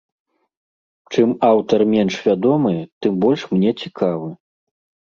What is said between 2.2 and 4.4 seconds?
вядомы, тым больш мне цікавы.